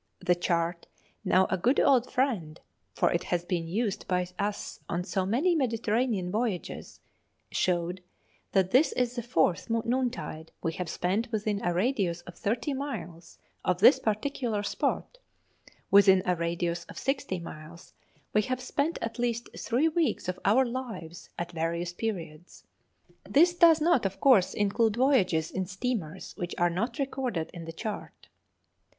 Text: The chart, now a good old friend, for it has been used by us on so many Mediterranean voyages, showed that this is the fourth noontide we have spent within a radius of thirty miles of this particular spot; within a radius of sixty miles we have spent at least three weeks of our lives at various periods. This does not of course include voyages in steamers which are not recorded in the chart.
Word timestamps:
The 0.19 0.33
chart, 0.33 0.87
now 1.23 1.45
a 1.51 1.59
good 1.59 1.79
old 1.79 2.11
friend, 2.11 2.59
for 2.91 3.11
it 3.13 3.25
has 3.25 3.45
been 3.45 3.67
used 3.67 4.07
by 4.07 4.25
us 4.39 4.79
on 4.89 5.03
so 5.03 5.27
many 5.27 5.53
Mediterranean 5.53 6.31
voyages, 6.31 7.01
showed 7.51 8.01
that 8.53 8.71
this 8.71 8.93
is 8.93 9.15
the 9.15 9.21
fourth 9.21 9.69
noontide 9.69 10.51
we 10.63 10.73
have 10.73 10.89
spent 10.89 11.31
within 11.31 11.63
a 11.63 11.71
radius 11.71 12.21
of 12.21 12.33
thirty 12.35 12.73
miles 12.73 13.37
of 13.63 13.77
this 13.77 13.99
particular 13.99 14.63
spot; 14.63 15.19
within 15.91 16.23
a 16.25 16.35
radius 16.35 16.83
of 16.85 16.97
sixty 16.97 17.37
miles 17.37 17.93
we 18.33 18.41
have 18.41 18.59
spent 18.59 18.97
at 19.03 19.19
least 19.19 19.49
three 19.55 19.87
weeks 19.87 20.27
of 20.27 20.39
our 20.43 20.65
lives 20.65 21.29
at 21.37 21.51
various 21.51 21.93
periods. 21.93 22.65
This 23.23 23.53
does 23.53 23.79
not 23.79 24.07
of 24.07 24.19
course 24.19 24.55
include 24.55 24.95
voyages 24.95 25.51
in 25.51 25.67
steamers 25.67 26.33
which 26.37 26.55
are 26.57 26.71
not 26.71 26.97
recorded 26.97 27.51
in 27.53 27.65
the 27.65 27.71
chart. 27.71 28.29